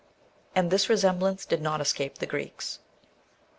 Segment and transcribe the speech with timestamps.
[0.29, 2.79] '* And this resemblance did not escape the Greeks.